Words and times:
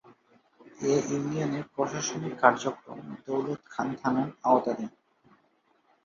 এ 0.83 0.93
ইউনিয়নের 1.09 1.65
প্রশাসনিক 1.73 2.33
কার্যক্রম 2.41 2.99
দৌলতখান 3.25 3.87
থানার 4.01 4.29
আওতাধীন। 4.43 4.89